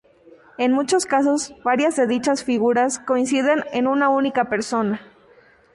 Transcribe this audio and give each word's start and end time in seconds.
En 0.57 0.71
muchos 0.71 1.05
casos, 1.05 1.53
varias 1.63 1.95
de 1.95 2.07
dichas 2.07 2.43
figuras 2.43 2.97
coinciden 2.97 3.63
en 3.71 3.85
una 3.85 4.09
única 4.09 4.45
persona. 4.49 4.99